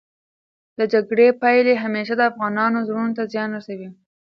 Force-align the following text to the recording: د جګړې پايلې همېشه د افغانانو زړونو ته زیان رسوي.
د 0.79 0.81
جګړې 0.93 1.27
پايلې 1.41 1.73
همېشه 1.83 2.13
د 2.17 2.21
افغانانو 2.31 2.77
زړونو 2.87 3.13
ته 3.17 3.23
زیان 3.33 3.49
رسوي. 3.57 3.89